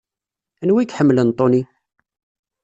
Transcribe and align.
Anwa 0.61 0.79
ay 0.81 0.87
iḥemmlen 0.91 1.29
Tony? 1.37 1.61